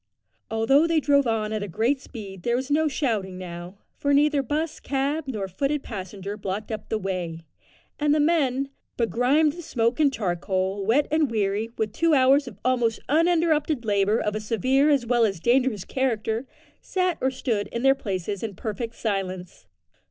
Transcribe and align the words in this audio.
Although 0.49 0.87
they 0.87 0.99
drove 0.99 1.27
on 1.27 1.53
at 1.53 1.71
great 1.71 2.01
speed 2.01 2.41
there 2.41 2.55
was 2.55 2.71
no 2.71 2.87
shouting 2.87 3.37
now, 3.37 3.77
for 3.97 4.15
neither 4.15 4.41
'bus, 4.41 4.79
cab, 4.79 5.25
nor 5.27 5.47
foot 5.47 5.83
passenger 5.83 6.35
blocked 6.35 6.71
up 6.71 6.89
the 6.89 6.97
way, 6.97 7.41
and 7.99 8.11
the 8.11 8.19
men, 8.19 8.71
begrimed 8.97 9.53
with 9.53 9.63
smoke 9.63 9.99
and 9.99 10.11
charcoal, 10.11 10.83
wet, 10.83 11.07
and 11.11 11.29
weary 11.29 11.69
with 11.77 11.93
two 11.93 12.15
hours 12.15 12.47
of 12.47 12.57
almost 12.65 12.99
uninterrupted 13.09 13.85
labour 13.85 14.17
of 14.19 14.33
a 14.35 14.39
severe 14.39 14.89
as 14.89 15.05
well 15.05 15.23
as 15.23 15.39
dangerous 15.39 15.85
character, 15.85 16.47
sat 16.81 17.19
or 17.21 17.29
stood 17.29 17.67
in 17.67 17.83
their 17.83 17.93
places 17.93 18.41
in 18.41 18.55
perfect 18.55 18.95
silence. 18.95 19.67